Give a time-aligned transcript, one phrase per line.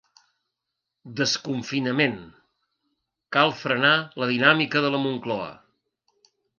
[1.19, 2.17] Desconfinament:
[3.39, 5.51] cal frenar la dinàmica de la Moncloa